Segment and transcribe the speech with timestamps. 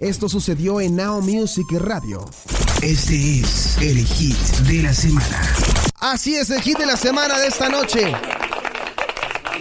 [0.00, 2.24] Esto sucedió en Now Music Radio.
[2.82, 5.42] Este es el hit de la semana.
[5.98, 8.12] Así es, el hit de la semana de esta noche.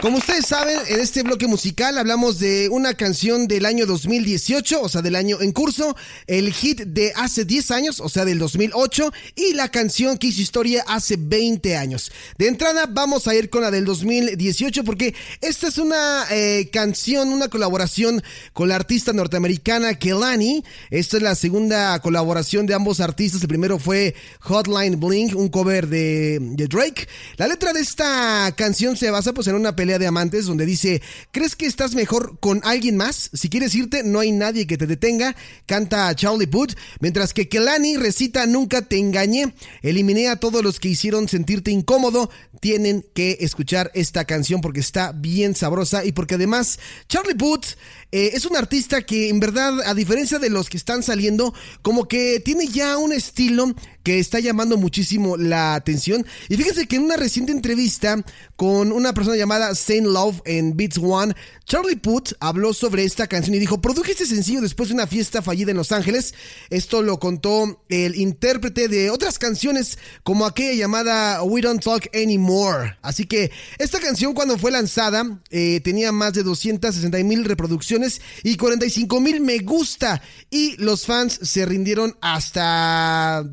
[0.00, 4.88] Como ustedes saben, en este bloque musical hablamos de una canción del año 2018, o
[4.88, 5.94] sea, del año en curso,
[6.26, 10.40] el hit de hace 10 años, o sea, del 2008, y la canción que hizo
[10.40, 12.10] historia hace 20 años.
[12.38, 17.28] De entrada, vamos a ir con la del 2018 porque esta es una eh, canción,
[17.28, 18.22] una colaboración
[18.54, 20.64] con la artista norteamericana Kelani.
[20.88, 23.42] Esta es la segunda colaboración de ambos artistas.
[23.42, 27.06] El primero fue Hotline Bling, un cover de, de Drake.
[27.36, 31.02] La letra de esta canción se basa pues en una pelea de amantes donde dice,
[31.32, 33.30] ¿crees que estás mejor con alguien más?
[33.32, 35.34] Si quieres irte, no hay nadie que te detenga,
[35.66, 40.88] canta Charlie Puth, mientras que Kelani recita Nunca te engañé, eliminé a todos los que
[40.88, 46.78] hicieron sentirte incómodo, tienen que escuchar esta canción porque está bien sabrosa y porque además
[47.08, 47.76] Charlie Puth
[48.12, 52.08] eh, es un artista que en verdad, a diferencia de los que están saliendo, como
[52.08, 56.26] que tiene ya un estilo que está llamando muchísimo la atención.
[56.48, 58.22] Y fíjense que en una reciente entrevista
[58.56, 61.34] con una persona llamada Saint Love en Beats One,
[61.64, 65.42] Charlie Puth habló sobre esta canción y dijo, produje este sencillo después de una fiesta
[65.42, 66.34] fallida en Los Ángeles.
[66.68, 72.96] Esto lo contó el intérprete de otras canciones como aquella llamada We Don't Talk Anymore.
[73.02, 78.56] Así que esta canción cuando fue lanzada eh, tenía más de 260 mil reproducciones y
[78.56, 80.22] 45 mil me gusta.
[80.50, 83.44] Y los fans se rindieron hasta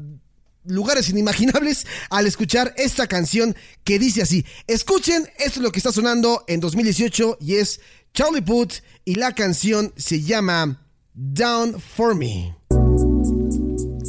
[0.67, 4.45] lugares inimaginables al escuchar esta canción que dice así.
[4.67, 7.79] Escuchen, esto es lo que está sonando en 2018 y es
[8.13, 10.81] Charlie Puth y la canción se llama
[11.13, 12.55] Down for Me.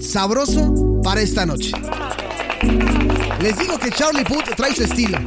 [0.01, 1.73] Sabroso para esta noche.
[3.41, 5.19] Les digo que Charlie Puth trae su estilo.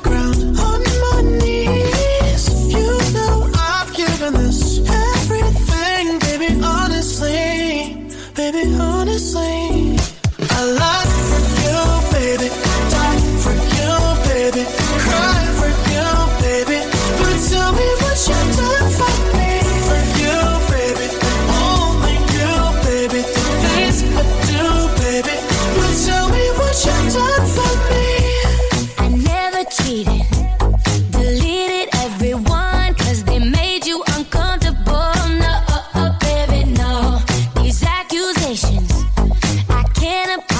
[0.00, 0.67] Ground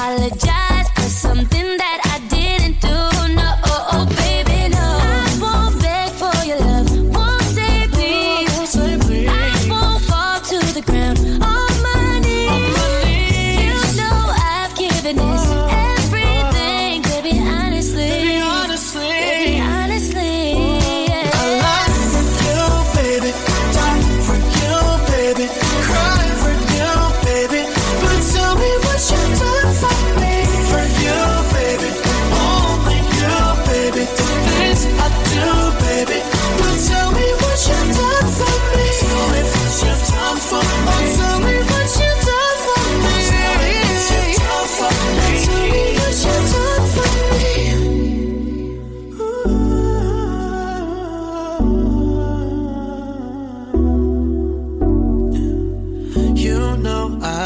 [0.08, 0.57] apologize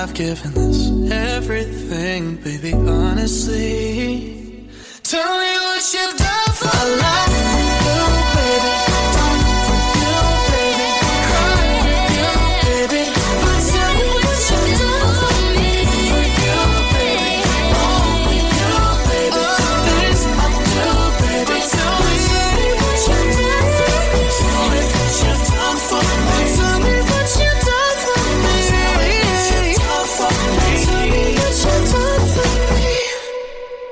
[0.03, 4.67] I've given this everything, baby, honestly.
[5.05, 7.62] Tell me what you've done for I lie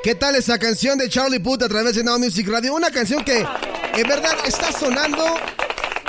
[0.02, 2.74] ¿Qué tal esa canción de Charlie Puth a través de Now Music Radio?
[2.74, 5.22] Una canción que en verdad está sonando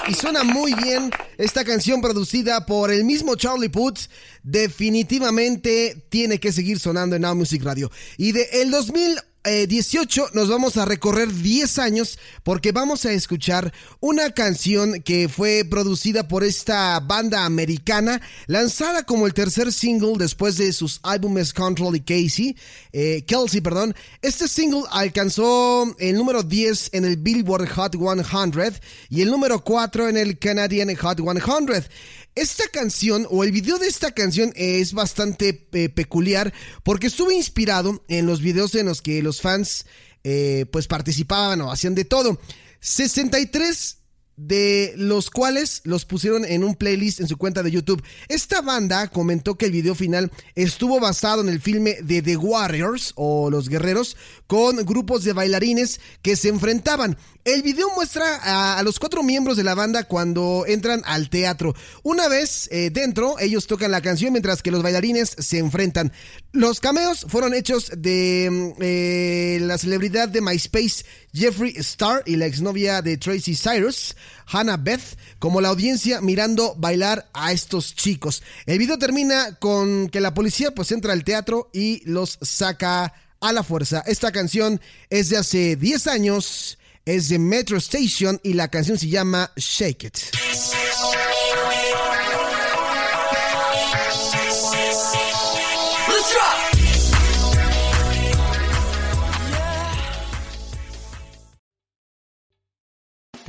[0.07, 1.11] y suena muy bien.
[1.37, 4.07] Esta canción producida por el mismo Charlie Puth
[4.43, 7.91] definitivamente tiene que seguir sonando en Now Music Radio.
[8.15, 13.73] Y de el 2000 18 nos vamos a recorrer 10 años porque vamos a escuchar
[13.99, 20.57] una canción que fue producida por esta banda americana, lanzada como el tercer single después
[20.57, 22.55] de sus álbumes Control y Casey,
[22.91, 23.95] eh, Kelsey, perdón.
[24.21, 28.79] Este single alcanzó el número 10 en el Billboard Hot 100
[29.09, 31.85] y el número 4 en el Canadian Hot 100.
[32.33, 38.01] Esta canción o el video de esta canción es bastante eh, peculiar porque estuvo inspirado
[38.07, 39.85] en los videos en los que los fans
[40.23, 42.39] eh, pues participaban o hacían de todo.
[42.81, 43.97] 63
[44.47, 48.03] de los cuales los pusieron en un playlist en su cuenta de YouTube.
[48.27, 53.13] Esta banda comentó que el video final estuvo basado en el filme de The Warriors
[53.15, 54.17] o Los Guerreros
[54.47, 57.17] con grupos de bailarines que se enfrentaban.
[57.43, 61.73] El video muestra a, los cuatro miembros de la banda cuando entran al teatro.
[62.03, 66.13] Una vez eh, dentro, ellos tocan la canción mientras que los bailarines se enfrentan.
[66.51, 71.03] Los cameos fueron hechos de mm, eh, la celebridad de MySpace
[71.33, 74.15] Jeffrey Star y la exnovia de Tracy Cyrus,
[74.47, 78.43] Hannah Beth, como la audiencia mirando bailar a estos chicos.
[78.65, 83.51] El video termina con que la policía pues entra al teatro y los saca a
[83.53, 84.03] la fuerza.
[84.05, 84.79] Esta canción
[85.09, 90.03] es de hace 10 años, es de Metro Station y la canción se llama Shake
[90.03, 90.17] It.